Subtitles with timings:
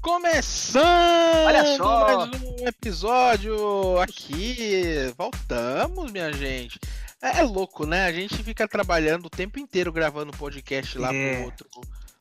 [0.00, 2.26] Começando Olha só.
[2.26, 5.12] mais um episódio aqui.
[5.16, 6.80] Voltamos, minha gente.
[7.20, 8.06] É, é louco, né?
[8.06, 11.34] A gente fica trabalhando o tempo inteiro gravando podcast lá É.
[11.36, 11.66] pro outro.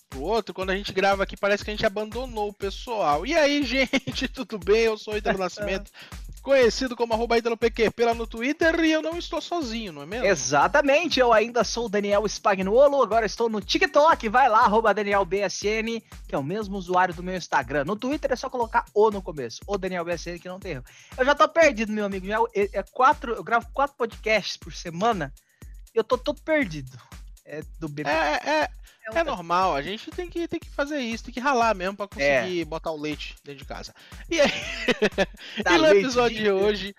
[0.09, 3.25] Pro outro, quando a gente grava aqui, parece que a gente abandonou o pessoal.
[3.25, 4.81] E aí, gente, tudo bem?
[4.81, 5.89] Eu sou o Ítalo Nascimento,
[6.41, 10.05] conhecido como arroba Ítalo PQP lá no Twitter, e eu não estou sozinho, não é
[10.05, 10.25] mesmo?
[10.25, 16.01] Exatamente, eu ainda sou o Daniel Spagnuolo, agora estou no TikTok, vai lá, arroba DanielBSN,
[16.27, 17.85] que é o mesmo usuário do meu Instagram.
[17.85, 20.85] No Twitter é só colocar O no começo, o DanielBSN, que não tem erro.
[21.17, 24.73] Eu já tô perdido, meu amigo, já é, é quatro, eu gravo quatro podcasts por
[24.73, 25.33] semana,
[25.93, 26.97] e eu tô todo perdido.
[27.45, 28.09] É do bebê.
[28.09, 28.69] É, é,
[29.17, 31.95] é É normal, a gente tem que, tem que fazer isso, tem que ralar mesmo
[31.97, 33.93] pra conseguir botar o leite dentro de casa.
[34.29, 34.51] E aí,
[35.63, 36.95] Dá e no episódio de- hoje,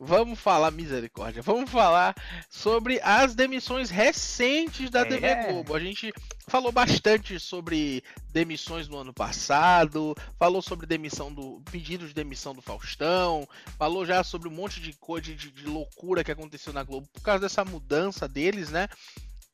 [0.00, 2.14] vamos falar, misericórdia, vamos falar
[2.50, 5.52] sobre as demissões recentes da TV É.
[5.52, 5.74] Globo.
[5.74, 6.12] A gente
[6.48, 12.60] falou bastante sobre demissões no ano passado, falou sobre demissão do pedido de demissão do
[12.60, 13.48] Faustão,
[13.78, 17.22] falou já sobre um monte de coisa de, de loucura que aconteceu na Globo por
[17.22, 18.88] causa dessa mudança deles, né?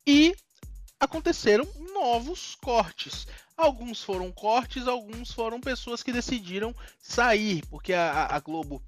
[0.07, 0.35] E
[1.01, 3.27] aconteceram novos cortes.
[3.57, 8.83] Alguns foram cortes, alguns foram pessoas que decidiram sair, porque a, a- Globo,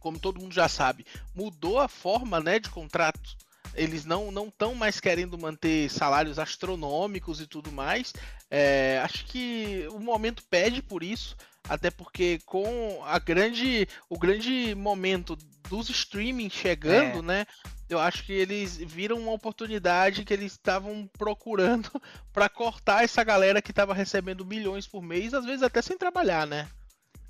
[0.00, 3.36] como todo mundo já sabe, mudou a forma né, de contrato.
[3.74, 8.12] Eles não não estão mais querendo manter salários astronômicos e tudo mais.
[8.50, 11.34] É, acho que o momento pede por isso,
[11.66, 15.36] até porque com a grande o grande momento
[15.70, 17.22] dos streaming chegando, É.
[17.22, 17.46] né?
[17.92, 21.90] Eu acho que eles viram uma oportunidade que eles estavam procurando
[22.32, 26.46] para cortar essa galera que estava recebendo milhões por mês, às vezes até sem trabalhar,
[26.46, 26.68] né?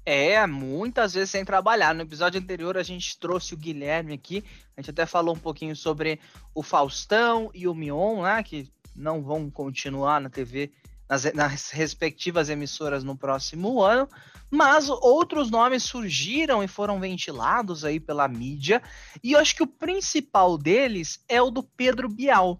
[0.04, 1.94] É, muitas vezes sem trabalhar.
[1.94, 4.44] No episódio anterior a gente trouxe o Guilherme aqui.
[4.76, 6.18] A gente até falou um pouquinho sobre
[6.54, 8.42] o Faustão e o Mion, né?
[8.42, 10.72] Que não vão continuar na TV,
[11.12, 14.08] nas, nas respectivas emissoras no próximo ano.
[14.50, 18.82] Mas outros nomes surgiram e foram ventilados aí pela mídia.
[19.22, 22.56] E eu acho que o principal deles é o do Pedro Bial.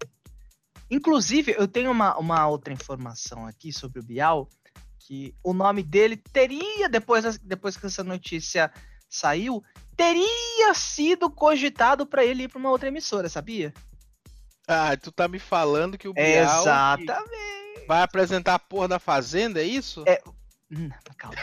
[0.89, 4.47] Inclusive, eu tenho uma, uma outra informação aqui sobre o Bial
[4.99, 8.71] que o nome dele teria, depois, depois que essa notícia
[9.09, 9.61] saiu,
[9.97, 13.73] teria sido cogitado para ele ir para uma outra emissora, sabia?
[14.65, 17.62] Ah, tu tá me falando que o Bial Exatamente.
[17.93, 20.03] Vai apresentar a porra da Fazenda, é isso?
[20.07, 20.21] É.
[20.71, 21.35] Hum, calma.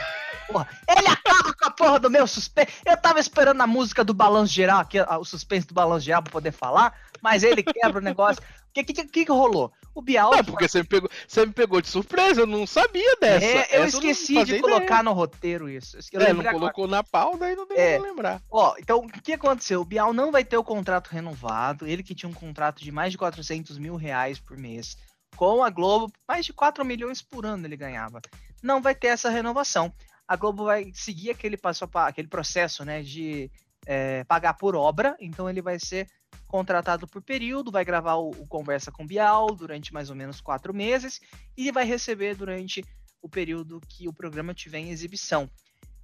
[0.48, 2.68] Porra, ele acaba com a porra do meu suspense.
[2.84, 6.22] Eu tava esperando a música do balanço geral, aqui, a- o suspense do balanço geral
[6.22, 8.42] pra poder falar, mas ele quebra o negócio.
[8.42, 9.72] O que, que, que, que rolou?
[9.92, 10.32] O Bial.
[10.32, 13.44] Ah, porque você me, pegou, você me pegou de surpresa, eu não sabia dessa.
[13.44, 14.62] É, eu Essa esqueci fazia de ideia.
[14.62, 15.96] colocar no roteiro isso.
[16.12, 16.72] Eu É, não lembrei agora.
[16.72, 17.98] colocou na pauta e não deu É.
[17.98, 18.42] pra lembrar.
[18.48, 19.80] Ó, então o que aconteceu?
[19.80, 21.84] O Bial não vai ter o contrato renovado.
[21.86, 24.96] Ele que tinha um contrato de mais de 400 mil reais por mês
[25.36, 28.20] com a Globo, mais de 4 milhões por ano ele ganhava.
[28.62, 29.92] Não vai ter essa renovação.
[30.26, 33.50] A Globo vai seguir aquele passo a aquele processo, né, de
[33.86, 35.16] é, pagar por obra.
[35.20, 36.08] Então ele vai ser
[36.46, 40.74] contratado por período, vai gravar o, o Conversa com Bial durante mais ou menos quatro
[40.74, 41.20] meses
[41.56, 42.84] e vai receber durante
[43.22, 45.48] o período que o programa tiver em exibição.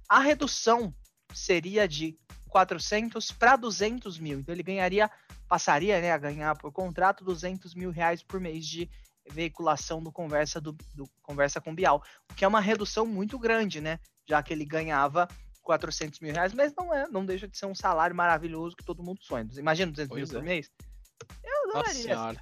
[0.07, 0.93] A redução
[1.33, 2.17] seria de
[2.47, 4.39] 400 para 200 mil.
[4.39, 5.09] Então ele ganharia,
[5.47, 8.89] passaria né, a ganhar por contrato 200 mil reais por mês de
[9.31, 12.01] veiculação do Conversa, do, do Conversa com Bial,
[12.31, 13.99] o que é uma redução muito grande, né?
[14.27, 15.27] Já que ele ganhava
[15.63, 19.03] 400 mil reais, mas não é, não deixa de ser um salário maravilhoso que todo
[19.03, 19.47] mundo sonha.
[19.57, 20.41] Imagina 200 Pois mil é.
[20.41, 20.69] por mês?
[21.43, 22.41] Eu Nossa senhora.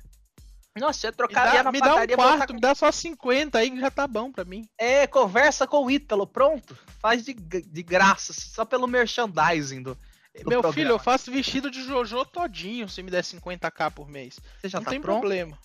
[0.78, 2.16] Nossa, eu Me trocaria dá, na me dá um padaria.
[2.18, 4.67] quarto, me dá só 50 aí que já tá bom pra mim.
[4.78, 6.78] É, conversa com o Ítalo, pronto.
[7.00, 9.96] Faz de, de graça, só pelo merchandising do.
[9.96, 10.00] do
[10.35, 10.73] Meu programa.
[10.73, 14.38] filho, eu faço vestido de Jojo todinho se me der 50k por mês.
[14.59, 15.22] Você já não tá tem pronto?
[15.22, 15.57] problema.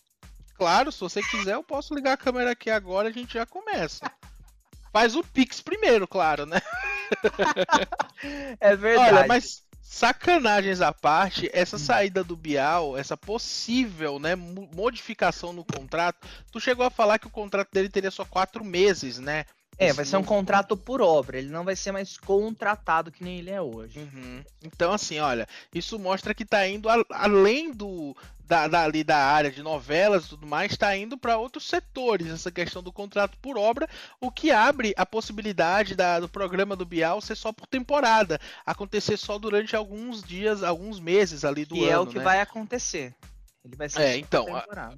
[0.61, 3.47] Claro, se você quiser, eu posso ligar a câmera aqui agora e a gente já
[3.47, 4.13] começa.
[4.93, 6.61] Faz o Pix primeiro, claro, né?
[8.61, 9.15] É verdade.
[9.15, 15.65] Olha, mas sacanagens à parte, essa saída do Bial, essa possível né, mo- modificação no
[15.65, 19.47] contrato, tu chegou a falar que o contrato dele teria só quatro meses, né?
[19.79, 21.39] É, vai ser um contrato por obra.
[21.39, 23.99] Ele não vai ser mais contratado que nem ele é hoje.
[23.99, 24.45] Uhum.
[24.63, 28.15] Então, assim, olha, isso mostra que tá indo a- além do
[28.51, 32.27] da, da, ali da área de novelas e tudo mais, tá indo para outros setores,
[32.29, 33.89] essa questão do contrato por obra,
[34.21, 39.17] o que abre a possibilidade da- do programa do Bial ser só por temporada, acontecer
[39.17, 41.93] só durante alguns dias, alguns meses ali do Que ano.
[41.93, 42.25] é o que né?
[42.25, 43.15] vai acontecer.
[43.65, 44.97] Ele vai ser É, só então, por a- temporada.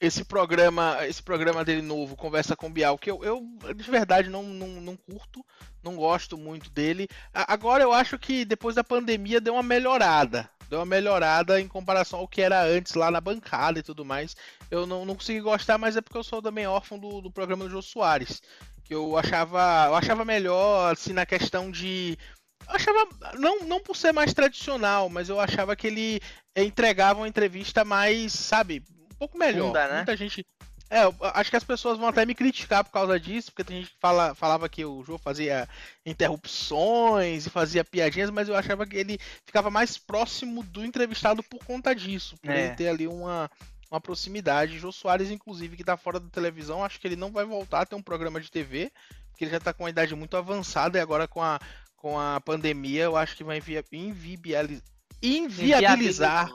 [0.00, 3.42] esse programa, esse programa dele novo, Conversa com Bial, que eu, eu
[3.74, 5.44] de verdade não, não, não curto,
[5.82, 7.06] não gosto muito dele.
[7.34, 10.48] Agora eu acho que depois da pandemia deu uma melhorada.
[10.68, 14.36] Deu uma melhorada em comparação ao que era antes lá na bancada e tudo mais.
[14.70, 17.64] Eu não, não consegui gostar, mas é porque eu sou também órfão do, do programa
[17.64, 18.42] do Jô Soares.
[18.84, 22.18] Que eu achava, eu achava melhor, assim, na questão de.
[22.66, 23.08] Eu achava.
[23.34, 26.20] Não, não por ser mais tradicional, mas eu achava que ele
[26.54, 29.68] entregava uma entrevista mais, sabe, um pouco melhor.
[29.68, 29.96] Funda, né?
[29.96, 30.46] Muita gente.
[30.90, 31.00] É,
[31.34, 34.00] acho que as pessoas vão até me criticar por causa disso, porque tem gente que
[34.00, 35.68] fala, falava que o jogo fazia
[36.04, 41.62] interrupções e fazia piadinhas, mas eu achava que ele ficava mais próximo do entrevistado por
[41.62, 42.66] conta disso, por é.
[42.66, 43.50] ele ter ali uma,
[43.90, 44.78] uma proximidade.
[44.78, 47.86] Jô Soares, inclusive, que tá fora da televisão, acho que ele não vai voltar a
[47.86, 48.90] ter um programa de TV,
[49.30, 51.60] porque ele já tá com uma idade muito avançada e agora com a,
[51.96, 53.58] com a pandemia eu acho que vai
[53.92, 54.82] inviabilizar,
[55.22, 56.50] inviabilizar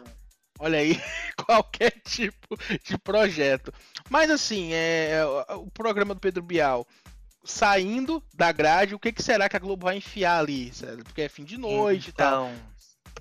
[0.63, 1.00] olha aí,
[1.45, 3.74] qualquer tipo de projeto.
[4.10, 6.88] Mas assim, é, o programa do Pedro Bial
[7.44, 10.71] saindo da grade, o que, que será que a Globo vai enfiar ali?
[11.04, 12.25] Porque é fim de noite então...
[12.25, 12.50] e tal.
[12.50, 12.74] Então,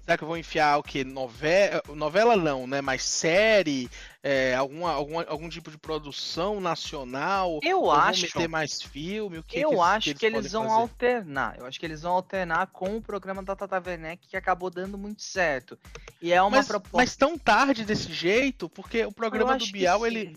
[0.04, 1.04] Será que vão enfiar o que?
[1.04, 2.80] Novela, novela não, né?
[2.80, 3.88] Mas série,
[4.22, 7.58] é, alguma, algum, algum tipo de produção nacional?
[7.62, 8.20] Eu acho.
[8.20, 9.38] Vão meter mais filme?
[9.38, 10.76] O que eu que, acho que eles, que eles vão fazer?
[10.76, 11.58] alternar.
[11.58, 14.96] Eu acho que eles vão alternar com o programa da Tata Werneck que acabou dando
[14.96, 15.76] muito certo.
[16.20, 16.96] E é uma mas, proposta.
[16.96, 20.36] Mas tão tarde desse jeito, porque o programa do Bial ele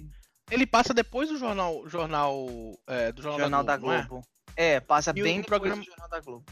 [0.49, 2.47] ele passa depois do jornal jornal
[2.87, 3.95] é, do jornal, jornal da Globo.
[3.95, 4.27] Da Globo.
[4.55, 4.73] É?
[4.73, 4.79] é?
[4.79, 6.45] passa e bem o programa do jornal da Globo.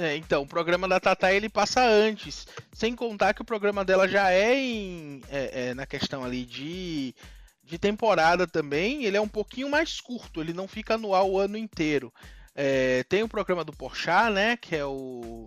[0.00, 2.46] É, então, o programa da Tata ele passa antes.
[2.72, 7.14] Sem contar que o programa dela já é, em, é, é, na questão ali de,
[7.62, 9.04] de temporada também.
[9.04, 12.10] Ele é um pouquinho mais curto, ele não fica anual o ano inteiro.
[12.54, 14.56] É, tem o programa do Porchat, né?
[14.56, 15.46] Que é o.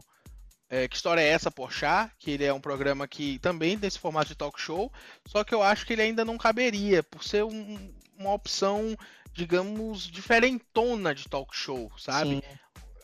[0.70, 2.12] É, que história é essa, Porchat?
[2.20, 4.92] Que ele é um programa que também tem esse formato de talk show.
[5.26, 8.96] Só que eu acho que ele ainda não caberia, por ser um, uma opção,
[9.34, 12.36] digamos, diferentona de talk show, sabe?
[12.36, 12.63] Sim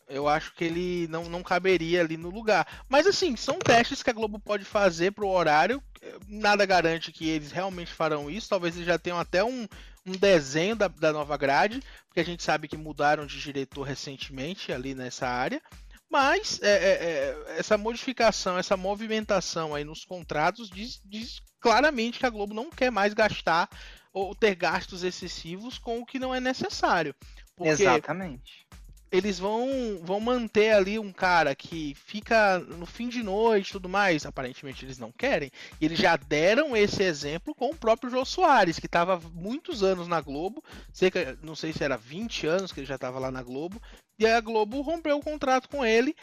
[0.10, 2.68] eu acho que ele não, não caberia ali no lugar.
[2.90, 5.82] Mas assim, são testes que a Globo pode fazer pro horário.
[6.28, 8.50] Nada garante que eles realmente farão isso.
[8.50, 9.68] Talvez eles já tenham até um,
[10.06, 14.74] um desenho da, da nova grade, porque a gente sabe que mudaram de diretor recentemente
[14.74, 15.62] ali nessa área.
[16.10, 22.26] Mas é, é, é, essa modificação, essa movimentação aí nos contratos diz, diz claramente que
[22.26, 23.70] a Globo não quer mais gastar
[24.12, 27.14] ou ter gastos excessivos com o que não é necessário.
[27.56, 28.69] Porque Exatamente
[29.12, 33.90] eles vão, vão manter ali um cara que fica no fim de noite e tudo
[33.90, 34.26] mais.
[34.26, 35.52] Aparentemente eles não querem.
[35.82, 40.08] E eles já deram esse exemplo com o próprio Jô Soares, que estava muitos anos
[40.08, 40.64] na Globo,
[40.94, 43.82] cerca, não sei se era 20 anos que ele já estava lá na Globo,
[44.20, 46.16] e a Globo rompeu o contrato com ele,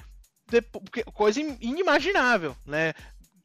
[0.48, 2.94] depois, coisa inimaginável, né?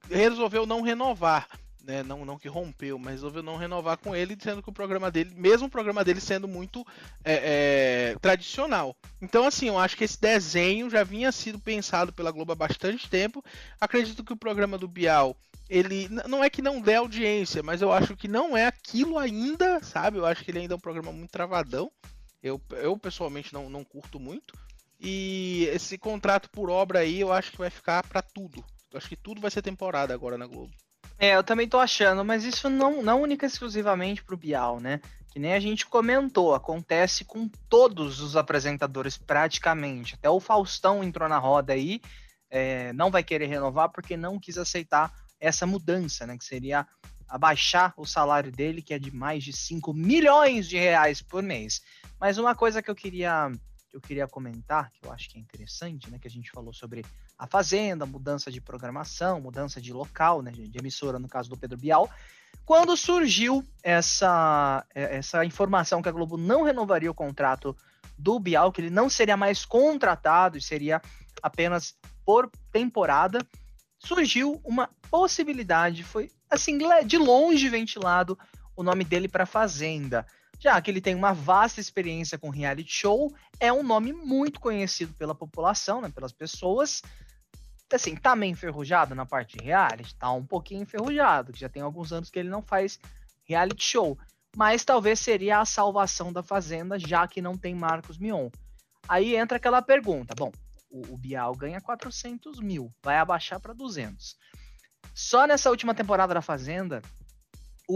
[0.09, 1.47] Resolveu não renovar
[1.83, 2.03] né?
[2.03, 5.33] Não, não que rompeu, mas resolveu não renovar com ele, dizendo que o programa dele,
[5.35, 6.85] mesmo o programa dele sendo muito
[7.23, 8.95] é, é, tradicional.
[9.21, 13.09] Então, assim, eu acho que esse desenho já vinha sido pensado pela Globo há bastante
[13.09, 13.43] tempo.
[13.79, 15.35] Acredito que o programa do Bial,
[15.69, 19.81] ele não é que não dê audiência, mas eu acho que não é aquilo ainda,
[19.83, 20.17] sabe?
[20.17, 21.91] Eu acho que ele ainda é um programa muito travadão.
[22.43, 24.53] Eu, eu pessoalmente não, não curto muito.
[24.99, 28.63] E esse contrato por obra aí, eu acho que vai ficar para tudo.
[28.91, 30.71] Eu acho que tudo vai ser temporada agora na Globo.
[31.17, 34.99] É, eu também tô achando, mas isso não, não única exclusivamente pro Bial, né?
[35.31, 40.15] Que nem a gente comentou, acontece com todos os apresentadores praticamente.
[40.15, 42.01] Até o Faustão entrou na roda aí,
[42.49, 46.37] é, não vai querer renovar porque não quis aceitar essa mudança, né?
[46.37, 46.85] Que seria
[47.29, 51.81] abaixar o salário dele, que é de mais de 5 milhões de reais por mês.
[52.19, 53.59] Mas uma coisa que eu queria que
[53.93, 56.17] eu queria comentar, que eu acho que é interessante, né?
[56.19, 57.05] Que a gente falou sobre
[57.37, 60.51] a Fazenda, mudança de programação, mudança de local, né?
[60.51, 62.09] De emissora, no caso do Pedro Bial.
[62.65, 67.75] Quando surgiu essa, é, essa informação que a Globo não renovaria o contrato
[68.17, 71.01] do Bial, que ele não seria mais contratado e seria
[71.41, 71.95] apenas
[72.25, 73.39] por temporada,
[73.99, 78.37] surgiu uma possibilidade, foi assim, de longe ventilado
[78.75, 80.25] o nome dele para Fazenda
[80.61, 85.11] já que ele tem uma vasta experiência com reality show, é um nome muito conhecido
[85.15, 87.01] pela população, né, pelas pessoas.
[87.91, 90.15] Assim, tá meio enferrujado na parte de reality?
[90.15, 92.99] Tá um pouquinho enferrujado, já tem alguns anos que ele não faz
[93.43, 94.17] reality show.
[94.55, 98.49] Mas talvez seria a salvação da Fazenda, já que não tem Marcos Mion.
[99.09, 100.51] Aí entra aquela pergunta: bom,
[100.91, 104.37] o, o Bial ganha 400 mil, vai abaixar para 200.
[105.13, 107.01] Só nessa última temporada da Fazenda,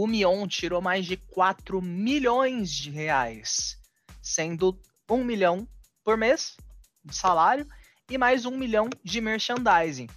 [0.02, 3.78] o Mion tirou mais de 4 milhões de reais,
[4.20, 5.66] sendo 1 milhão
[6.04, 6.54] por mês
[7.02, 7.66] de salário
[8.10, 10.08] e mais 1 milhão de merchandising.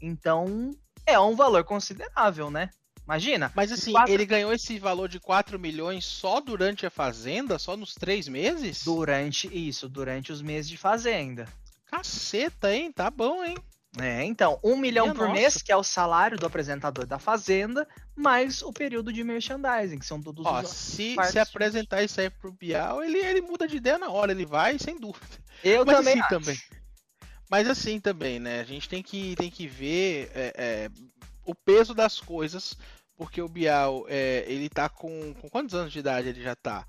[0.00, 0.70] Então,
[1.04, 2.70] é um valor considerável, né?
[3.02, 3.50] Imagina.
[3.56, 4.12] Mas assim, quatro...
[4.12, 7.58] ele ganhou esse valor de 4 milhões só durante a Fazenda?
[7.58, 8.84] Só nos três meses?
[8.84, 11.48] Durante isso, durante os meses de Fazenda.
[11.86, 12.92] Caceta, hein?
[12.92, 13.56] Tá bom, hein?
[14.00, 15.40] É, então, um milhão Minha por nossa.
[15.40, 17.86] mês, que é o salário do apresentador da Fazenda,
[18.16, 20.70] mais o período de merchandising, que são todos Ó, os.
[20.70, 24.44] Se, se apresentar isso aí pro Bial, ele, ele muda de ideia na hora, ele
[24.44, 25.38] vai, sem dúvida.
[25.62, 26.20] Eu Mas também.
[26.20, 26.58] Assim, também.
[27.48, 28.60] Mas assim também, né?
[28.60, 30.90] A gente tem que, tem que ver é, é,
[31.44, 32.76] o peso das coisas,
[33.16, 36.84] porque o Bial, é, ele tá com, com quantos anos de idade ele já tá?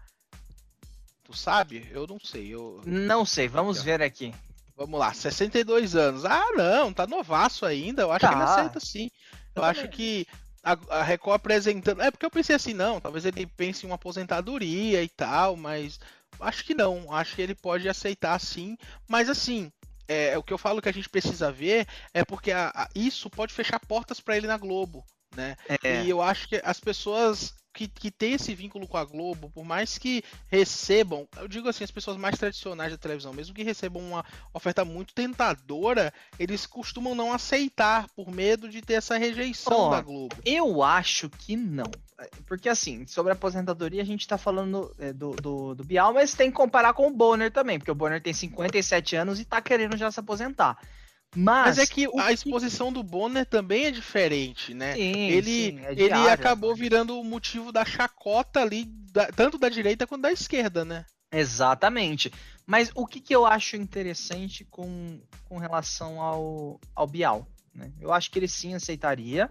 [1.24, 1.88] Tu sabe?
[1.91, 2.53] Eu não sei.
[2.53, 2.81] Eu...
[2.83, 4.33] Não sei, vamos ver aqui.
[4.75, 6.25] Vamos lá, 62 anos.
[6.25, 8.03] Ah, não, tá novaço ainda.
[8.03, 8.29] Eu acho tá.
[8.29, 9.10] que ele acerta sim.
[9.55, 9.96] Eu, eu acho também.
[9.96, 10.27] que
[10.63, 12.01] a, a Record apresentando.
[12.01, 16.00] É porque eu pensei assim, não, talvez ele pense em uma aposentadoria e tal, mas
[16.39, 17.13] acho que não.
[17.13, 18.77] Acho que ele pode aceitar sim.
[19.08, 19.72] Mas assim,
[20.08, 23.29] é, o que eu falo que a gente precisa ver é porque a, a, isso
[23.29, 25.05] pode fechar portas para ele na Globo,
[25.36, 25.55] né?
[25.84, 26.03] É.
[26.03, 29.65] E eu acho que as pessoas que, que tem esse vínculo com a Globo, por
[29.65, 34.01] mais que recebam, eu digo assim, as pessoas mais tradicionais da televisão, mesmo que recebam
[34.01, 39.89] uma oferta muito tentadora, eles costumam não aceitar por medo de ter essa rejeição oh,
[39.89, 40.36] da Globo.
[40.46, 41.91] Eu acho que não.
[42.48, 46.34] Porque assim, sobre a aposentadoria, a gente tá falando é, do, do, do Bial, mas
[46.34, 49.62] tem que comparar com o Bonner também, porque o Bonner tem 57 anos e tá
[49.62, 50.79] querendo já se aposentar.
[51.35, 54.95] Mas, Mas, é que a exposição do Bonner também é diferente, né?
[54.95, 56.79] Sim, ele sim, é ele acabou né?
[56.79, 61.05] virando o motivo da chacota ali, da, tanto da direita quanto da esquerda, né?
[61.31, 62.31] Exatamente.
[62.65, 67.47] Mas o que, que eu acho interessante com, com relação ao, ao Bial?
[67.73, 67.91] Né?
[67.99, 69.49] Eu acho que ele sim aceitaria.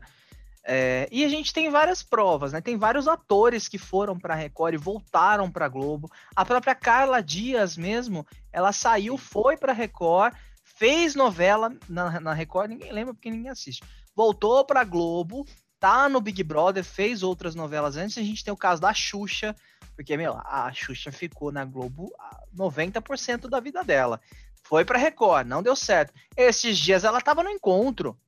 [0.67, 2.61] É, e a gente tem várias provas, né?
[2.63, 6.11] Tem vários atores que foram para a Record e voltaram para Globo.
[6.35, 10.35] A própria Carla Dias mesmo, ela saiu, foi para a Record
[10.75, 13.83] fez novela na, na Record, ninguém lembra porque ninguém assiste.
[14.15, 15.47] Voltou pra Globo,
[15.81, 18.19] tá no Big Brother, fez outras novelas antes.
[18.19, 19.57] A gente tem o caso da Xuxa,
[19.97, 22.13] porque, meu, a Xuxa ficou na Globo
[22.55, 24.21] 90% da vida dela.
[24.63, 26.13] Foi pra Record, não deu certo.
[26.37, 28.19] Esses dias ela tava no encontro.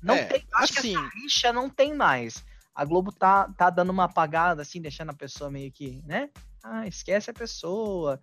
[0.00, 2.44] Não é, tem, acho assim, que essa rixa não tem mais.
[2.74, 6.30] A Globo tá, tá dando uma apagada, assim, deixando a pessoa meio que, né?
[6.62, 8.20] Ah, esquece a pessoa.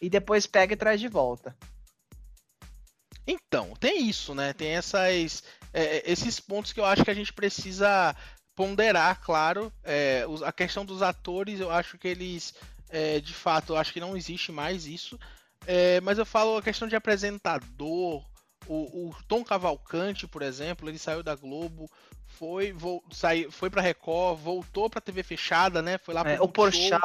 [0.00, 1.56] E depois pega e traz de volta.
[3.26, 4.52] Então, tem isso, né?
[4.52, 8.14] Tem essas, é, é, esses pontos que eu acho que a gente precisa
[8.54, 9.72] ponderar, claro.
[9.82, 12.54] É, a questão dos atores, eu acho que eles,
[12.88, 15.18] é, de fato, eu acho que não existe mais isso.
[15.66, 18.24] É, mas eu falo a questão de apresentador.
[18.66, 21.90] O, o, Tom Cavalcante, por exemplo, ele saiu da Globo,
[22.26, 25.98] foi, vo, saiu, foi para Record, voltou para TV fechada, né?
[25.98, 26.98] Foi lá é, o Porchat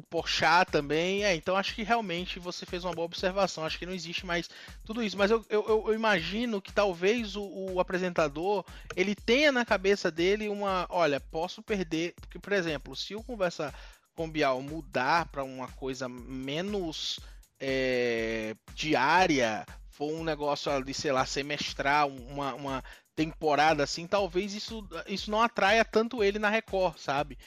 [0.00, 1.24] o Porchat também.
[1.24, 3.64] É, então acho que realmente você fez uma boa observação.
[3.64, 4.48] Acho que não existe mais
[4.84, 5.16] tudo isso.
[5.16, 8.64] Mas eu, eu, eu imagino que talvez o, o, apresentador
[8.96, 10.86] ele tenha na cabeça dele uma.
[10.88, 12.14] Olha, posso perder.
[12.20, 13.72] Porque, por exemplo, se o Conversa
[14.14, 17.20] com Bial mudar para uma coisa menos
[17.60, 24.86] é, diária, for um negócio ali, sei lá, semestral, uma, uma temporada assim, talvez isso,
[25.06, 27.38] isso não atraia tanto ele na Record, sabe?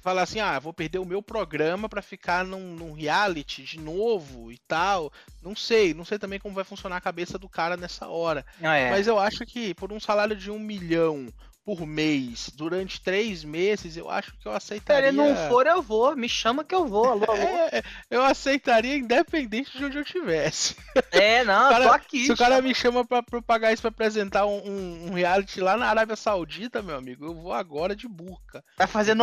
[0.00, 4.50] Falar assim, ah, vou perder o meu programa para ficar num, num, reality de novo
[4.50, 5.12] e tal.
[5.42, 8.44] Não sei, não sei também como vai funcionar a cabeça do cara nessa hora.
[8.62, 8.90] Ah, é.
[8.90, 11.28] Mas eu acho que por um salário de um milhão
[11.64, 15.12] por mês durante três meses, eu acho que eu aceitaria.
[15.12, 16.16] Se ele não for, eu vou.
[16.16, 17.06] Me chama que eu vou.
[17.06, 17.40] Alô, alô.
[17.72, 20.74] É, eu aceitaria independente de onde eu estivesse.
[21.12, 22.26] É, não, cara, tô aqui.
[22.26, 25.60] Se o cara me chama pra, pra pagar isso pra apresentar um, um, um, reality
[25.60, 28.64] lá na Arábia Saudita, meu amigo, eu vou agora de burca.
[28.76, 29.22] Tá fazendo.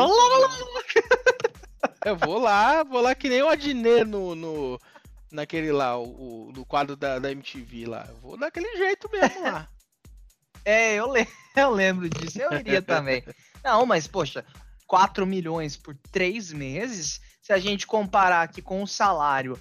[2.06, 4.80] Eu vou lá, vou lá que nem o Adnet no, no,
[5.32, 8.06] naquele lá, o, no quadro da, da MTV lá.
[8.08, 9.68] Eu vou daquele jeito mesmo lá.
[10.68, 13.24] É, eu, le eu lembro disso, eu iria também.
[13.64, 14.44] Não, mas, poxa,
[14.86, 19.58] 4 milhões por 3 meses, se a gente comparar aqui com o salário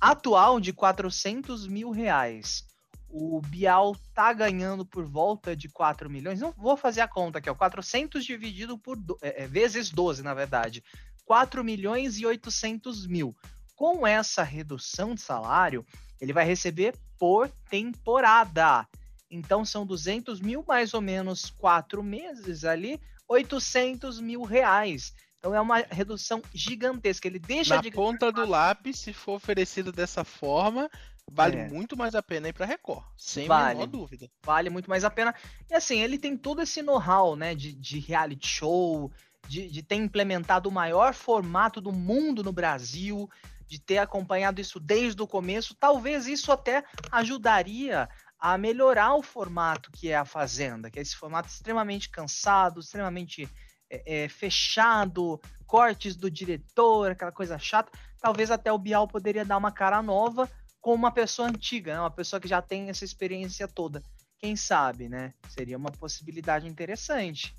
[0.00, 2.64] atual de 400 mil reais,
[3.06, 6.40] o Bial tá ganhando por volta de 4 milhões.
[6.40, 7.54] Não vou fazer a conta aqui, ó.
[7.54, 10.82] 400 dividido por é, é vezes 12, na verdade.
[11.26, 13.36] 4 milhões e 800 mil.
[13.74, 15.84] Com essa redução de salário,
[16.18, 18.88] ele vai receber por temporada.
[19.30, 25.12] Então são 200 mil, mais ou menos quatro meses ali, 800 mil reais.
[25.38, 27.28] Então é uma redução gigantesca.
[27.28, 30.90] Ele deixa Na de ponta do lápis, se for oferecido dessa forma,
[31.30, 31.68] vale é.
[31.68, 34.30] muito mais a pena ir para Record, sem vale, menor dúvida.
[34.42, 35.34] Vale muito mais a pena.
[35.68, 39.10] E assim, ele tem todo esse know-how, né, de, de reality show,
[39.48, 43.28] de, de ter implementado o maior formato do mundo no Brasil,
[43.66, 45.74] de ter acompanhado isso desde o começo.
[45.74, 51.16] Talvez isso até ajudaria a melhorar o formato que é a Fazenda, que é esse
[51.16, 53.48] formato extremamente cansado, extremamente
[53.90, 57.90] é, é, fechado, cortes do diretor, aquela coisa chata.
[58.20, 60.50] Talvez até o Bial poderia dar uma cara nova
[60.80, 62.00] com uma pessoa antiga, né?
[62.00, 64.02] uma pessoa que já tem essa experiência toda.
[64.38, 65.32] Quem sabe, né?
[65.48, 67.54] Seria uma possibilidade interessante.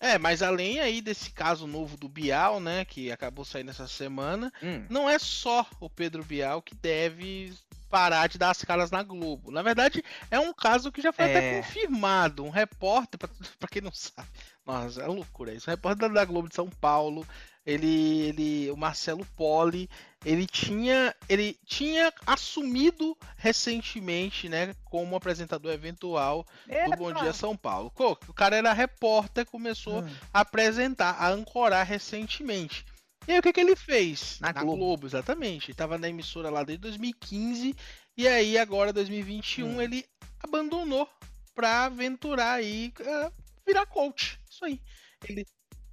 [0.00, 4.52] É, mas além aí desse caso novo do Bial, né, que acabou saindo essa semana,
[4.62, 4.86] Hum.
[4.90, 7.54] não é só o Pedro Bial que deve
[7.94, 9.52] parar de dar as caras na Globo.
[9.52, 11.56] Na verdade, é um caso que já foi até É.
[11.56, 12.42] confirmado.
[12.44, 13.28] Um repórter, pra
[13.70, 14.26] quem não sabe,
[14.66, 15.70] nossa, é loucura isso.
[15.70, 17.24] Um repórter da Globo de São Paulo,
[17.64, 19.88] ele, ele, o Marcelo Poli,
[20.24, 27.12] ele tinha, ele tinha assumido recentemente, né, como apresentador eventual do Bom!
[27.12, 27.92] Dia São Paulo.
[28.26, 30.10] O cara era repórter, começou Hum.
[30.32, 32.84] a apresentar, a ancorar recentemente.
[33.26, 34.38] E aí o que, que ele fez?
[34.40, 35.06] Na Globo.
[35.06, 35.70] exatamente.
[35.70, 37.74] Ele tava na emissora lá desde 2015
[38.16, 39.80] e aí agora 2021 Hum.
[39.82, 40.04] ele
[40.42, 41.08] abandonou
[41.54, 43.30] pra aventurar aí eh,
[43.66, 44.38] virar coach.
[44.50, 44.80] Isso aí.
[45.28, 45.46] Ele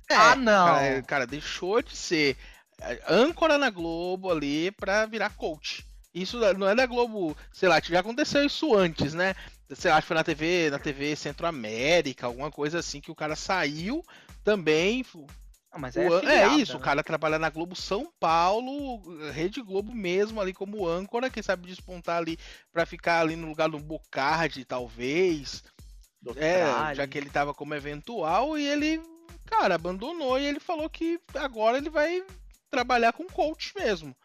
[0.09, 0.65] É, Ah, não.
[0.65, 2.35] Cara, cara, deixou de ser
[2.81, 5.85] eh, âncora na Globo ali pra virar coach.
[6.13, 9.33] Isso não é da Globo, sei lá, já aconteceu isso antes, né?
[9.73, 13.15] Sei lá, acho que foi na TV, na TV Centro-América, alguma coisa assim, que o
[13.15, 14.03] cara saiu
[14.43, 15.05] também.
[15.72, 16.86] Não, mas O é, an- é isso, o né?
[16.86, 19.01] cara trabalha na Globo São Paulo,
[19.32, 22.38] Rede Globo mesmo, ali como âncora, quem sabe despontar ali
[22.74, 25.63] pra ficar ali no lugar do Bocardi, talvez.
[26.22, 29.01] Do É, já que ele tava como eventual e ele,
[29.46, 32.24] cara, abandonou e ele falou que agora ele vai
[32.70, 34.16] trabalhar com coach mesmo.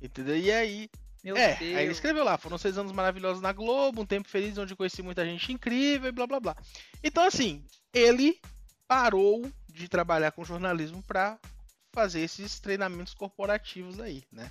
[0.00, 0.36] Entendeu?
[0.38, 0.90] E aí,
[1.24, 1.76] Meu é, Deus.
[1.76, 5.02] aí ele escreveu lá, foram seis anos maravilhosos na Globo, um tempo feliz onde conheci
[5.02, 6.56] muita gente incrível e blá blá blá.
[7.02, 8.38] Então assim, ele
[8.88, 11.38] parou de trabalhar com jornalismo pra
[11.92, 14.50] fazer esses treinamentos corporativos aí, né?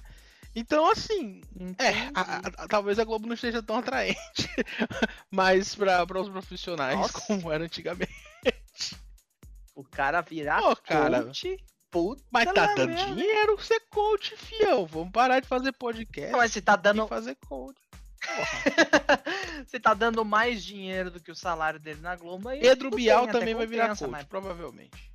[0.55, 2.11] Então assim, é, Entendi.
[2.15, 4.17] a- a- a- talvez a Globo não esteja tão atraente,
[5.29, 7.19] mas para os profissionais Nossa.
[7.21, 8.13] como era antigamente.
[9.75, 11.23] O cara virar Pô, cara.
[11.23, 11.57] coach,
[11.91, 13.15] puta Mas tá dando mesmo.
[13.15, 14.85] dinheiro ser coach, fião.
[14.85, 17.77] Vamos parar de fazer podcast Mas você tá dando, fazer coach.
[19.67, 22.49] você tá dando mais dinheiro do que o salário dele na Globo.
[22.49, 25.11] Pedro Bial também vai virar coach, mas provavelmente.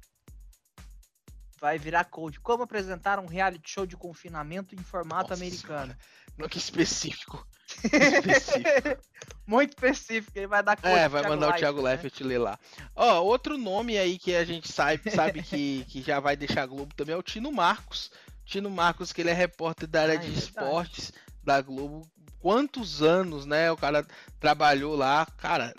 [1.60, 2.40] Vai virar coach.
[2.40, 5.94] Como apresentar um reality show de confinamento em formato Nossa americano?
[6.38, 7.46] Não que específico.
[7.84, 9.02] específico.
[9.46, 10.38] Muito específico.
[10.38, 11.90] Ele vai dar coach É, vai mandar o Leifert, Thiago né?
[11.90, 12.58] Leifert ler lá.
[12.96, 16.66] Ó, outro nome aí que a gente sabe, sabe que, que já vai deixar a
[16.66, 18.10] Globo também é o Tino Marcos.
[18.44, 20.44] Tino Marcos, que ele é repórter da área Ah, é de verdade.
[20.48, 21.12] esportes
[21.44, 22.08] da Globo.
[22.38, 23.70] Quantos anos, né?
[23.70, 24.06] O cara
[24.40, 25.26] trabalhou lá.
[25.36, 25.74] Cara,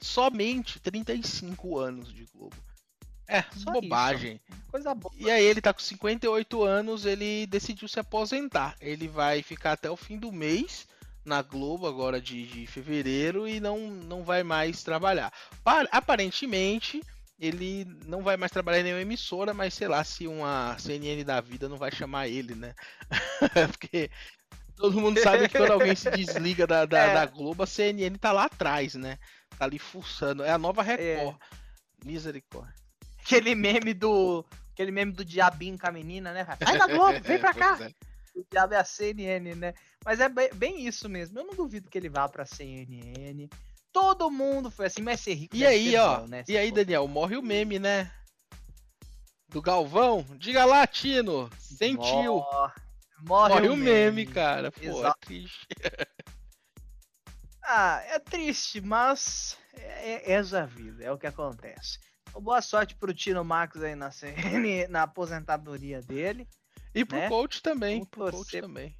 [0.00, 2.54] somente 35 anos de Globo.
[3.26, 4.40] É, Só bobagem.
[4.70, 5.12] Coisa boa.
[5.16, 8.76] E aí ele tá com 58 anos, ele decidiu se aposentar.
[8.80, 10.86] Ele vai ficar até o fim do mês
[11.24, 15.32] na Globo agora de, de fevereiro e não, não vai mais trabalhar.
[15.62, 17.02] Pa- aparentemente
[17.40, 21.40] ele não vai mais trabalhar em nenhuma emissora, mas sei lá se uma CNN da
[21.40, 22.74] vida não vai chamar ele, né?
[23.72, 24.10] Porque
[24.76, 27.14] todo mundo sabe que quando alguém se desliga da, da, É.
[27.14, 29.18] da Globo, a CNN tá lá atrás, né?
[29.58, 30.44] Tá ali fuçando.
[30.44, 31.36] É a nova Record.
[32.04, 32.83] Misericórdia.
[33.24, 34.44] Aquele meme do.
[34.72, 36.46] Aquele meme do diabinho com a menina, né?
[36.62, 37.78] Sai da Globo, vem pra cá.
[37.80, 37.92] É.
[38.36, 39.74] O diabo é a CNN, né?
[40.04, 41.38] Mas é bem, bem isso mesmo.
[41.38, 43.48] Eu não duvido que ele vá pra CNN.
[43.92, 46.42] Todo mundo foi assim, mas ser rico E aí, ser ó, bom, né?
[46.48, 48.10] e aí, Pô, Daniel, morre o meme, né?
[49.48, 50.26] Do Galvão?
[50.36, 51.48] Diga lá, Tino.
[51.60, 52.34] Sentiu.
[52.38, 52.72] mor-
[53.22, 54.72] Morre, Morre o meme, cara.
[54.72, 55.18] Pô, é Exato.
[55.20, 55.68] triste.
[57.62, 61.98] Ah, é triste, mas é, é essa a vida, é o que acontece.
[62.40, 66.48] Boa sorte pro Tino Marcos aí na CN, na aposentadoria dele.
[66.94, 67.28] E pro Né?
[67.28, 68.04] coach também.
[68.04, 68.96] Pro coach também.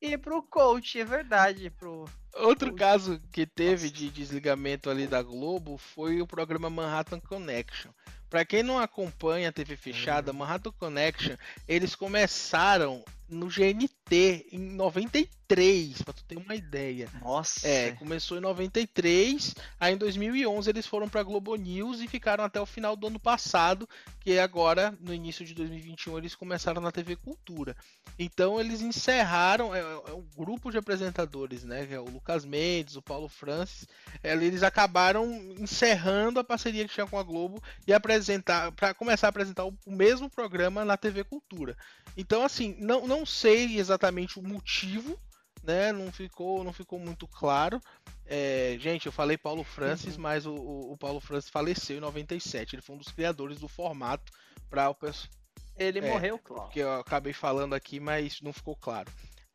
[0.00, 1.70] E pro coach, é verdade.
[1.70, 2.04] Pro...
[2.36, 7.90] Outro caso que teve de desligamento ali da Globo foi o programa Manhattan Connection.
[8.28, 10.36] Pra quem não acompanha a TV fechada, Hum.
[10.36, 11.36] Manhattan Connection,
[11.68, 17.08] eles começaram no GNT em 93, pra tu ter uma ideia.
[17.22, 17.66] Nossa.
[17.66, 22.60] É, começou em 93, aí em 2011 eles foram pra Globo News e ficaram até
[22.60, 23.88] o final do ano passado,
[24.20, 27.76] que agora, no início de 2021, eles começaram na TV Cultura.
[28.18, 32.96] Então eles encerraram, é, é um grupo de apresentadores, né, que é o Lucas Mendes,
[32.96, 33.86] o Paulo Francis,
[34.22, 39.26] é, eles acabaram encerrando a parceria que tinha com a Globo e apresentar, para começar
[39.26, 41.76] a apresentar o, mesmo programa na TV Cultura.
[42.16, 45.20] Então assim, não, não sei exatamente o motivo,
[45.62, 45.92] né?
[45.92, 47.78] Não ficou, não ficou muito claro.
[48.24, 50.22] É, gente, eu falei Paulo Francis, Uhum.
[50.22, 52.74] mas o, o- o Paulo Francis faleceu em 97.
[52.74, 54.32] Ele foi um dos criadores do formato
[54.70, 55.28] para o pessoal
[55.76, 56.70] Ele é, morreu, claro.
[56.70, 59.10] que eu acabei falando aqui, mas não ficou claro.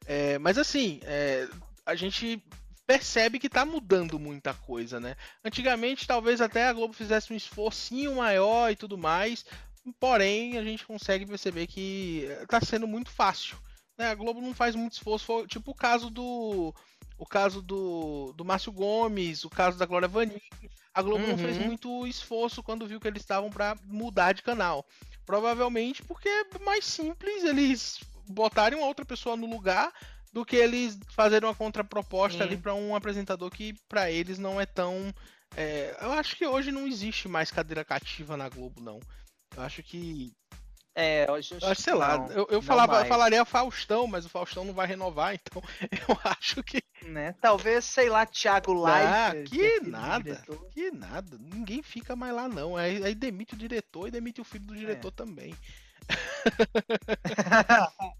[0.05, 1.47] É, mas assim, é,
[1.89, 2.41] a gente
[2.85, 5.15] percebe que tá mudando muita coisa, né?
[5.43, 9.45] Antigamente, talvez até a Globo fizesse um esforcinho maior e tudo mais,
[9.99, 13.57] porém a gente consegue perceber que eh, tá sendo muito fácil.
[13.97, 14.07] Né?
[14.07, 15.45] A Globo não faz muito esforço.
[15.47, 16.73] Tipo o caso do.
[17.17, 20.41] O caso do, do Márcio Gomes, o caso da Glória Vanik.
[20.93, 21.31] A Globo uhum.
[21.31, 21.65] não fez uhum.
[21.65, 24.85] muito esforço quando viu que eles estavam para mudar de canal.
[25.25, 29.93] Provavelmente porque é mais simples eles botarem uma outra pessoa no lugar
[30.31, 34.65] do que eles fazerem uma contraproposta ali para um apresentador que para eles não é
[34.65, 35.13] tão.
[35.55, 38.99] É, eu acho que hoje não existe mais cadeira cativa na Globo, não.
[39.55, 40.31] Eu acho que.
[40.95, 44.29] É, hoje eu acho, sei lá, não, eu, eu falava, eu falaria Faustão, mas o
[44.29, 46.83] Faustão não vai renovar, então eu acho que.
[47.03, 47.33] Né?
[47.39, 49.07] Talvez, sei lá, Thiago Live.
[49.07, 51.37] Ah, que, que nada, que nada.
[51.39, 52.75] Ninguém fica mais lá, não.
[52.75, 55.11] Aí, aí demite o diretor e demite o filho do diretor é.
[55.11, 55.55] também.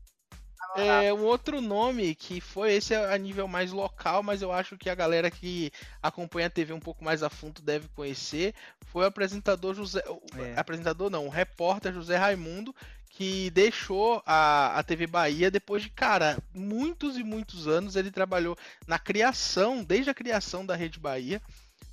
[0.80, 4.90] É, um outro nome que foi esse a nível mais local, mas eu acho que
[4.90, 8.54] a galera que acompanha a TV um pouco mais a fundo deve conhecer,
[8.88, 10.04] foi o apresentador José.
[10.38, 10.54] É.
[10.58, 12.76] Apresentador não, o repórter José Raimundo,
[13.10, 17.96] que deixou a, a TV Bahia depois de, cara, muitos e muitos anos.
[17.96, 21.42] Ele trabalhou na criação, desde a criação da Rede Bahia.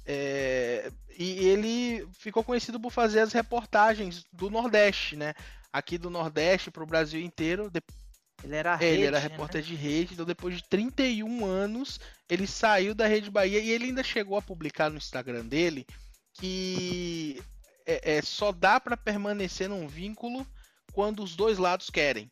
[0.07, 5.35] É, e ele ficou conhecido por fazer as reportagens do Nordeste, né?
[5.73, 7.71] Aqui do Nordeste para o Brasil inteiro.
[8.45, 9.29] Ele era, rede, ele era né?
[9.29, 9.67] repórter né?
[9.67, 14.03] de rede, então depois de 31 anos ele saiu da Rede Bahia e ele ainda
[14.03, 15.87] chegou a publicar no Instagram dele
[16.35, 17.43] que
[17.87, 20.47] é, é só dá para permanecer num vínculo
[20.93, 22.31] quando os dois lados querem,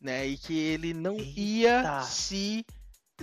[0.00, 0.26] né?
[0.26, 1.40] E que ele não Eita.
[1.40, 2.64] ia se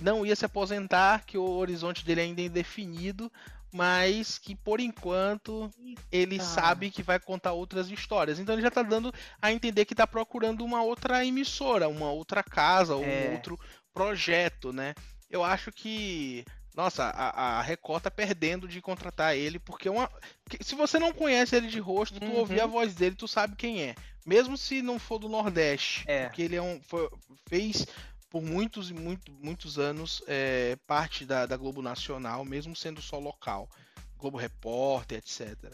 [0.02, 3.30] não ia se aposentar, que o horizonte dele ainda é indefinido,
[3.74, 5.68] mas que por enquanto
[6.12, 8.38] ele sabe que vai contar outras histórias.
[8.38, 12.40] Então ele já tá dando a entender que tá procurando uma outra emissora, uma outra
[12.40, 13.30] casa, ou é.
[13.30, 13.58] um outro
[13.92, 14.94] projeto, né?
[15.28, 16.44] Eu acho que.
[16.72, 20.08] Nossa, a, a Record tá perdendo de contratar ele, porque uma.
[20.60, 22.36] Se você não conhece ele de rosto, tu uhum.
[22.36, 23.96] ouvir a voz dele, tu sabe quem é.
[24.24, 26.04] Mesmo se não for do Nordeste.
[26.06, 26.26] É.
[26.26, 26.80] Porque ele é um.
[26.80, 27.08] Foi,
[27.48, 27.86] fez
[28.34, 33.16] por muitos e muito, muitos anos é, parte da, da, Globo Nacional, mesmo sendo só
[33.16, 33.70] local.
[34.18, 35.72] Globo Repórter, etc.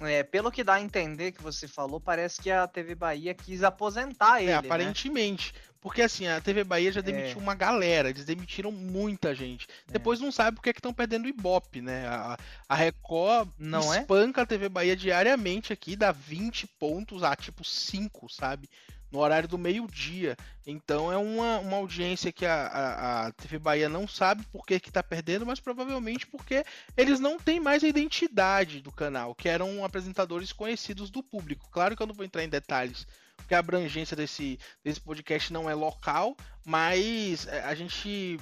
[0.00, 3.62] É, pelo que dá a entender que você falou, parece que a TV Bahia quis
[3.62, 4.50] aposentar é, ele.
[4.50, 5.54] É, aparentemente.
[5.54, 5.60] Né?
[5.80, 7.42] Porque assim, a TV Bahia já demitiu é.
[7.42, 9.66] uma galera, eles demitiram muita gente.
[9.88, 9.92] É.
[9.92, 12.06] Depois não sabe porque é que estão perdendo Ibope, né?
[12.06, 12.36] A,
[12.68, 14.00] a Record não é?
[14.00, 18.68] espanca a TV Bahia diariamente aqui, dá 20 pontos a tipo 5, sabe?
[19.10, 20.36] No horário do meio-dia.
[20.66, 24.74] Então é uma, uma audiência que a, a, a, TV Bahia não sabe por que
[24.74, 26.64] está perdendo, mas provavelmente porque
[26.96, 31.68] eles não têm mais a identidade do canal, que eram apresentadores conhecidos do público.
[31.70, 35.70] Claro que eu não vou entrar em detalhes, porque a abrangência desse, desse podcast não
[35.70, 38.38] é local, mas é, a gente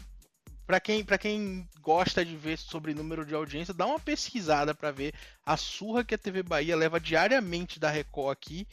[0.66, 5.14] para quem, quem gosta de ver sobre número de audiência, dá uma pesquisada para ver
[5.44, 8.66] a surra que a TV Bahia leva diariamente da Record aqui.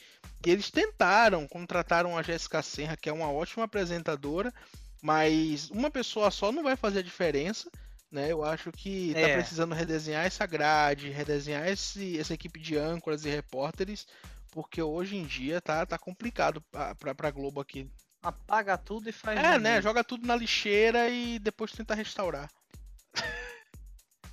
[0.45, 4.54] E eles tentaram, contrataram a Jéssica Senra, que é uma ótima apresentadora,
[5.01, 7.69] mas uma pessoa só não vai fazer a diferença.
[8.10, 8.32] Né?
[8.32, 9.36] Eu acho que tá é.
[9.36, 14.06] precisando redesenhar essa grade, redesenhar esse, essa equipe de âncoras e repórteres,
[14.51, 17.89] porque hoje em dia tá, tá complicado para pra Globo aqui
[18.21, 19.39] apaga tudo e faz.
[19.39, 19.81] É, né?
[19.81, 22.49] Joga tudo na lixeira e depois tenta restaurar.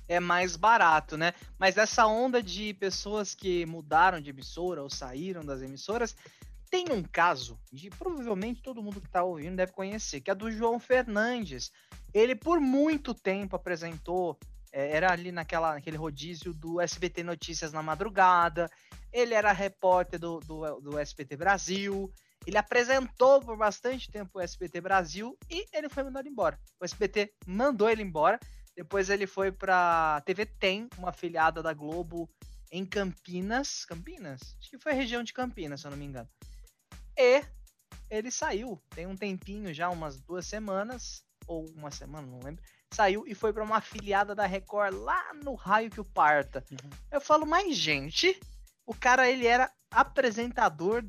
[0.07, 1.33] É mais barato, né?
[1.59, 6.15] Mas essa onda de pessoas que mudaram de emissora ou saíram das emissoras,
[6.69, 10.51] tem um caso, de provavelmente todo mundo que está ouvindo deve conhecer, que é do
[10.51, 11.71] João Fernandes.
[12.11, 14.35] Ele por muito tempo apresentou,
[14.71, 18.67] é, era ali naquela, naquele rodízio do SBT Notícias na madrugada,
[19.13, 22.11] ele era repórter do, do, do SBT Brasil,
[22.49, 26.59] ele apresentou por bastante tempo o SBT Brasil e ele foi mandado embora.
[26.79, 28.39] O SBT mandou ele embora.
[28.75, 32.27] Depois ele foi para TV Tem, uma afiliada da Globo
[32.71, 33.85] em Campinas.
[33.85, 34.41] Campinas?
[34.59, 36.27] Acho que foi a região de Campinas, se eu não me engano.
[37.15, 37.43] E
[38.09, 38.81] ele saiu.
[38.95, 42.63] Tem um tempinho já, umas duas semanas, ou uma semana, não lembro.
[42.91, 46.65] Saiu e foi para uma afiliada da Record lá no raio que o parta.
[46.71, 46.89] Uhum.
[47.11, 48.39] Eu falo, mas gente,
[48.87, 51.03] o cara ele era apresentador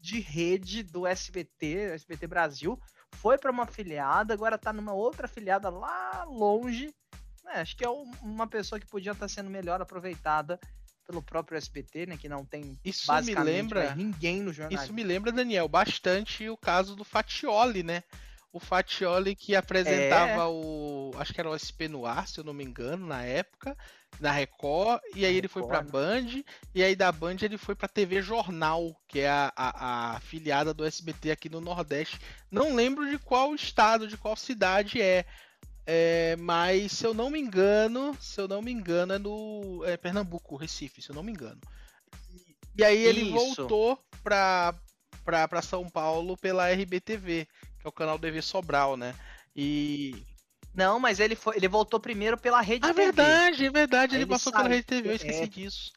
[0.00, 2.80] de rede do SBT, SBT Brasil,
[3.16, 6.92] foi para uma afiliada, agora está numa outra afiliada lá longe.
[7.48, 7.88] É, acho que é
[8.22, 10.58] uma pessoa que podia estar tá sendo melhor aproveitada
[11.06, 14.80] pelo próprio SBT, né, que não tem isso me lembra ninguém no jornal.
[14.80, 18.04] Isso me lembra, Daniel, bastante o caso do Fatioli, né?
[18.52, 20.46] O Fatioli que apresentava é.
[20.46, 20.52] o,
[21.18, 23.76] acho que era o SP no ar, se eu não me engano, na época,
[24.18, 26.42] na Record, e aí ele foi pra Band,
[26.74, 30.74] e aí da Band ele foi pra TV Jornal, que é a, a, a afiliada
[30.74, 32.20] do SBT aqui no Nordeste.
[32.50, 35.24] Não lembro de qual estado, de qual cidade é.
[35.86, 39.96] É, mas se eu não me engano, se eu não me engano, é no é
[39.96, 41.60] Pernambuco, Recife, se eu não me engano.
[42.30, 43.32] E, e aí ele Isso.
[43.32, 44.74] voltou para
[45.24, 47.46] para São Paulo pela RBTV,
[47.78, 49.14] que é o canal TV Sobral, né?
[49.54, 50.24] E
[50.80, 53.02] não, mas ele foi, ele voltou primeiro pela Rede ah, TV.
[53.04, 55.92] verdade, é verdade, ele, ele passou pela Rede TV, eu esqueci é, disso.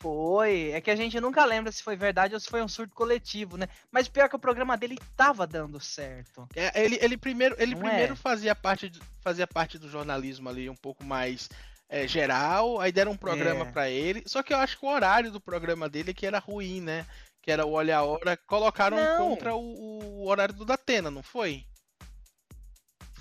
[0.00, 2.94] Foi, é que a gente nunca lembra se foi verdade ou se foi um surto
[2.94, 3.68] coletivo, né?
[3.92, 6.48] Mas pior que o programa dele tava dando certo.
[6.56, 8.16] É, ele, ele primeiro, ele primeiro é?
[8.16, 11.50] fazia, parte, fazia parte do jornalismo ali um pouco mais
[11.90, 13.70] é, geral, aí deram um programa é.
[13.70, 14.22] para ele.
[14.24, 17.04] Só que eu acho que o horário do programa dele é que era ruim, né?
[17.42, 19.28] Que era o Olha a Hora, colocaram não.
[19.28, 21.66] contra o, o, horário do Datena, não foi?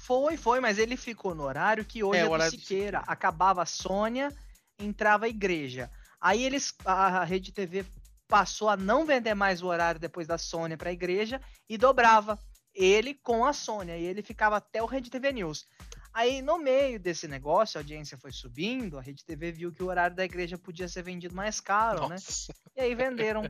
[0.08, 3.00] Foi, foi, mas ele ficou no horário que hoje é, é do Siqueira.
[3.00, 4.34] Acabava a Sônia,
[4.80, 5.92] entrava a igreja.
[6.22, 7.86] Aí eles, a Rede TV
[8.26, 12.40] passou a não vender mais o horário depois da Sônia para a igreja e dobrava
[12.74, 13.98] ele com a Sônia.
[13.98, 15.66] E ele ficava até o Rede TV News.
[16.14, 19.88] Aí, no meio desse negócio, a audiência foi subindo, a Rede TV viu que o
[19.88, 22.16] horário da igreja podia ser vendido mais caro, né?
[22.16, 22.54] Nossa.
[22.54, 22.72] né?
[22.78, 23.44] E aí venderam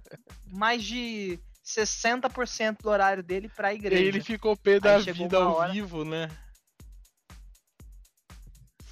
[0.47, 4.01] mais de 60% do horário dele para a igreja.
[4.01, 5.71] E ele ficou pé da vida ao hora...
[5.71, 6.31] vivo, né?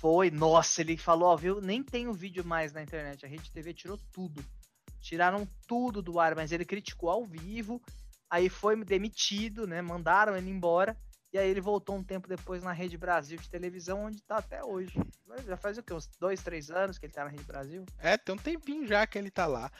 [0.05, 1.59] Foi, nossa, ele falou, ó, viu?
[1.59, 3.25] Nem tem o vídeo mais na internet.
[3.25, 4.45] A Rede TV tirou tudo.
[5.01, 7.81] Tiraram tudo do ar, mas ele criticou ao vivo.
[8.29, 9.81] Aí foi demitido, né?
[9.81, 10.95] Mandaram ele embora.
[11.33, 14.63] E aí ele voltou um tempo depois na Rede Brasil de televisão, onde tá até
[14.63, 14.93] hoje.
[15.47, 15.91] Já faz o quê?
[15.91, 17.83] Uns dois, três anos que ele tá na Rede Brasil?
[17.97, 19.71] É, tem um tempinho já que ele tá lá.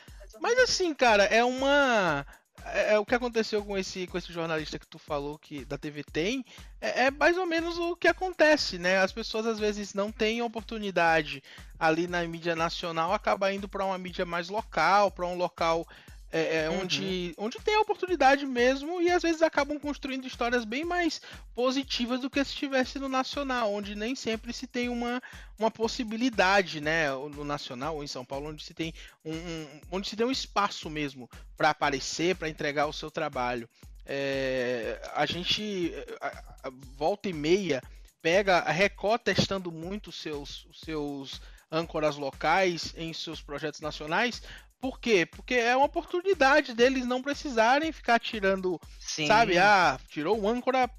[0.42, 2.26] Mas assim, cara, é uma.
[2.64, 5.78] É, é, o que aconteceu com esse, com esse jornalista que tu falou que da
[5.78, 6.44] TV tem,
[6.82, 8.98] é, é, mais ou menos o que acontece, né?
[9.00, 11.44] As pessoas às vezes não têm oportunidade
[11.80, 15.88] ali na mídia nacional, acaba indo para uma mídia mais local, para um local
[16.36, 16.82] é, é, uhum.
[16.82, 21.22] onde, onde tem a oportunidade mesmo e às vezes acabam construindo histórias bem mais
[21.54, 25.24] positivas do que se estivesse no nacional, onde nem sempre se tem uma,
[25.58, 28.94] uma possibilidade, né, no nacional ou em São Paulo, onde se tem
[29.24, 33.70] um, um onde se tem um espaço mesmo para aparecer, para entregar o seu trabalho.
[34.06, 36.28] É, a gente a,
[36.68, 37.82] a, volta e meia
[38.22, 44.42] pega a Record testando muito os seus, os seus âncoras locais em seus projetos nacionais,
[44.80, 45.26] por quê?
[45.26, 49.28] Porque é uma oportunidade deles não precisarem ficar tirando, Sim.
[49.28, 49.58] sabe?
[49.58, 50.90] Ah, tirou um âncora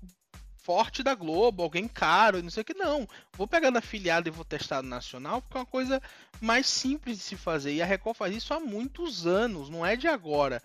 [0.66, 2.74] forte da Globo, alguém caro, não sei o que.
[2.74, 6.02] Não, vou pegar na afiliado e vou testar no nacional, porque é uma coisa
[6.40, 7.72] mais simples de se fazer.
[7.72, 10.60] E a Record faz isso há muitos anos, não é de agora.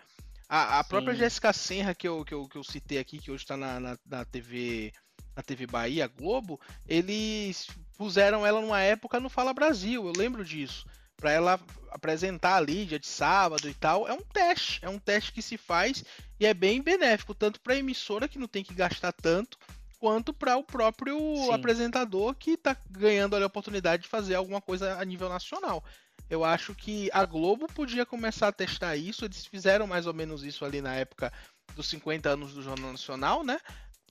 [0.50, 3.44] A, a própria Jéssica Senra, que eu, que, eu, que eu citei aqui, que hoje
[3.44, 4.92] está na, na, na, TV
[5.36, 10.86] na TV Bahia, Globo, eles puseram ela numa época no Fala Brasil, eu lembro disso
[11.16, 11.60] para ela
[11.92, 15.58] apresentar ali dia de sábado e tal, é um teste, é um teste que se
[15.58, 16.04] faz
[16.40, 19.58] e é bem benéfico tanto para a emissora que não tem que gastar tanto,
[20.00, 21.54] quanto para o próprio Sim.
[21.54, 25.84] apresentador que está ganhando a oportunidade de fazer alguma coisa a nível nacional.
[26.28, 30.44] Eu acho que a Globo podia começar a testar isso, eles fizeram mais ou menos
[30.44, 31.32] isso ali na época
[31.76, 33.60] dos 50 anos do Jornal Nacional, né?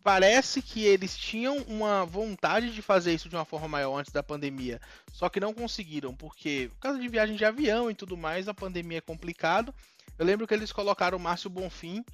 [0.02, 4.22] Parece que eles tinham uma vontade de fazer isso de uma forma maior antes da
[4.22, 4.80] pandemia,
[5.12, 8.54] só que não conseguiram, porque por causa de viagem de avião e tudo mais, a
[8.54, 9.74] pandemia é complicado.
[10.18, 12.04] Eu lembro que eles colocaram o Márcio Bonfim,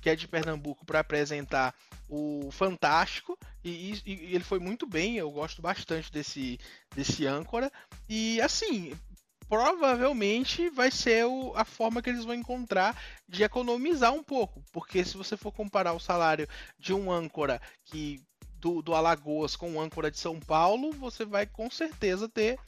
[0.00, 1.74] que é de Pernambuco, para apresentar
[2.08, 6.60] o Fantástico, e, e, e, ele foi muito bem, eu gosto bastante desse,
[6.94, 7.72] desse âncora.
[8.08, 8.92] E assim,
[9.48, 14.62] provavelmente vai ser o, a forma que eles vão encontrar de economizar um pouco.
[14.72, 18.22] Porque se você for comparar o salário de um âncora que
[18.54, 22.58] do, do Alagoas com o âncora de São Paulo, você vai com certeza ter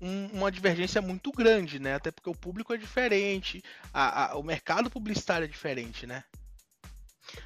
[0.00, 1.94] um, uma divergência muito grande, né?
[1.94, 6.24] Até porque o público é diferente, a, a, o mercado publicitário é diferente, né?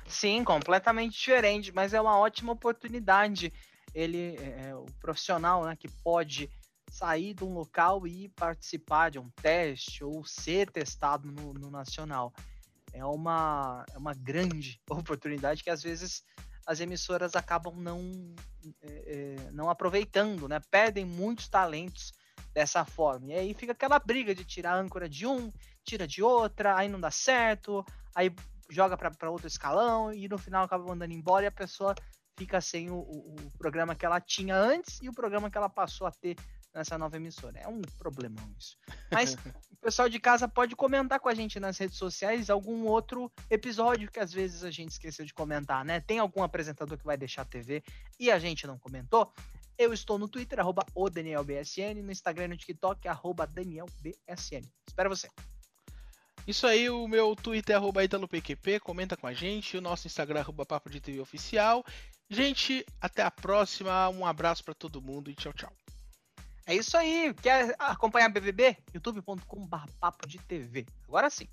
[0.06, 3.52] Sim, completamente diferente, mas é uma ótima oportunidade.
[3.94, 6.50] Ele é, é o profissional né, que pode
[6.90, 12.32] sair de um local e participar de um teste ou ser testado no, no nacional.
[12.92, 16.24] É uma, é uma grande oportunidade que às vezes
[16.66, 18.34] as emissoras acabam não,
[18.82, 20.60] é, é, não aproveitando, né?
[20.70, 22.12] Perdem muitos talentos
[22.52, 23.28] dessa forma.
[23.28, 25.50] E aí fica aquela briga de tirar a âncora de um,
[25.84, 28.34] tira de outra, aí não dá certo, aí
[28.68, 31.94] joga para outro escalão e no final acaba mandando embora e a pessoa
[32.36, 35.68] fica sem o, o, o programa que ela tinha antes e o programa que ela
[35.68, 36.36] passou a ter
[36.74, 37.58] nessa nova emissora.
[37.58, 38.76] É um problemão isso.
[39.10, 43.30] Mas o pessoal de casa pode comentar com a gente nas redes sociais algum outro
[43.48, 46.00] episódio que às vezes a gente esqueceu de comentar, né?
[46.00, 47.82] Tem algum apresentador que vai deixar a TV
[48.18, 49.32] e a gente não comentou?
[49.76, 54.68] Eu estou no Twitter, arroba o DanielBSN, no Instagram e no TikTok, arroba DanielBSN.
[54.86, 55.28] Espero você.
[56.46, 60.40] Isso aí, o meu Twitter é arroba ItaloPQP, comenta com a gente, o nosso Instagram
[60.40, 61.84] arroba Papo de TV Oficial.
[62.28, 65.72] Gente, até a próxima, um abraço para todo mundo e tchau, tchau.
[66.66, 67.34] É isso aí.
[67.34, 68.76] Quer acompanhar BBB?
[68.94, 70.86] youtube.com.br papo de TV.
[71.08, 71.48] Agora sim.